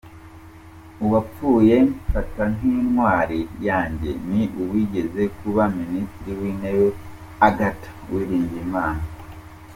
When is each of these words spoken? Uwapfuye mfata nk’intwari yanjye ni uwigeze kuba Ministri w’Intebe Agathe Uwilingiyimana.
Uwapfuye 1.03 1.75
mfata 2.07 2.43
nk’intwari 2.53 3.39
yanjye 3.67 4.09
ni 4.29 4.41
uwigeze 4.61 5.23
kuba 5.37 5.61
Ministri 5.77 6.29
w’Intebe 6.39 6.87
Agathe 7.47 7.87
Uwilingiyimana. 8.07 9.03